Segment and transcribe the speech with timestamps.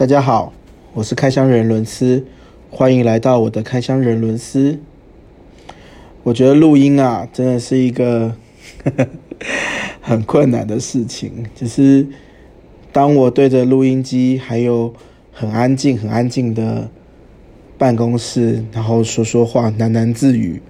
[0.00, 0.54] 大家好，
[0.94, 2.24] 我是开箱人伦斯，
[2.70, 4.78] 欢迎来到我的开箱人伦斯。
[6.22, 8.34] 我觉得录音啊，真的是一个
[10.00, 11.44] 很困难的事情。
[11.54, 12.06] 就是
[12.90, 14.94] 当我对着录音机，还有
[15.32, 16.88] 很安静、很安静的
[17.76, 20.62] 办公室，然后说说话、喃喃自语，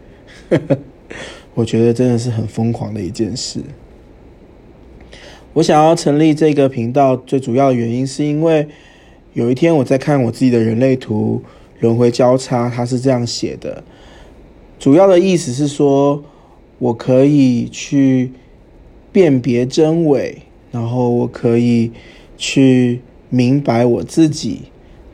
[1.55, 3.61] 我觉得真的是很疯狂的一件事。
[5.53, 8.67] 我想要成立这个频道，最主要的原因是因为
[9.33, 11.43] 有一天我在看我自己的人类图
[11.81, 13.83] 轮回交叉，它是这样写的。
[14.79, 16.25] 主要的意思是说，
[16.79, 18.33] 我可以去
[19.13, 21.93] 辨别真伪，然后我可以
[22.37, 24.63] 去明白我自己，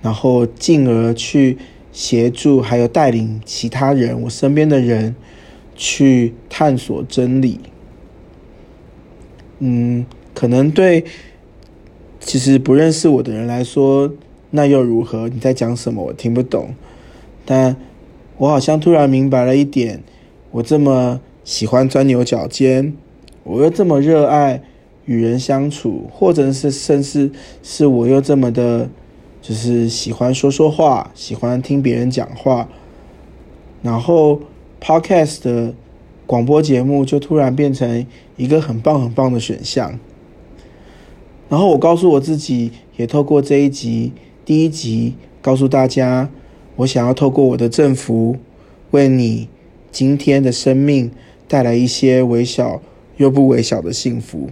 [0.02, 1.58] 然后进而去
[1.92, 5.14] 协助还有带领其他人，我身边的人
[5.74, 7.60] 去探索真理。
[9.58, 10.06] 嗯。
[10.38, 11.02] 可能对
[12.26, 14.12] 其实不认识我的人来说，
[14.50, 15.28] 那又如何？
[15.28, 16.02] 你在讲什么？
[16.02, 16.74] 我听不懂。
[17.44, 17.76] 但
[18.36, 20.02] 我好像突然明白了一点：
[20.50, 22.92] 我这么喜欢钻牛角尖，
[23.44, 24.60] 我又这么热爱
[25.04, 27.30] 与人相处，或者是甚至
[27.62, 28.90] 是我又这么的，
[29.40, 32.68] 就是喜欢说说话，喜欢听别人讲话，
[33.82, 34.40] 然后
[34.80, 35.72] podcast 的
[36.26, 38.04] 广播节目就突然变成
[38.36, 39.96] 一个很棒很棒的选项。
[41.48, 44.12] 然后我告诉我自己，也透过这一集
[44.44, 46.28] 第一集，告诉大家，
[46.76, 48.36] 我想要透过我的政福，
[48.90, 49.48] 为你
[49.92, 51.10] 今天的生命
[51.46, 52.82] 带来一些微小
[53.16, 54.50] 又不微小的幸福。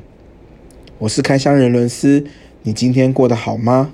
[0.98, 2.25] 我是开箱人伦斯，
[2.62, 3.91] 你今天过得好吗？